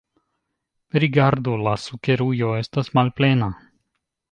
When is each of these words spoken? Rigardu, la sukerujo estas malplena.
Rigardu, 1.03 1.53
la 1.67 1.75
sukerujo 1.83 2.51
estas 2.65 2.93
malplena. 3.01 3.53